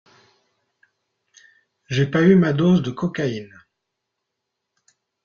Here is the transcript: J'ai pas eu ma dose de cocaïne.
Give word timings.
J'ai 1.87 2.07
pas 2.07 2.23
eu 2.23 2.33
ma 2.35 2.53
dose 2.53 2.81
de 2.81 2.89
cocaïne. 2.89 3.53